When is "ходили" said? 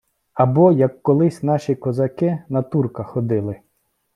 3.03-3.61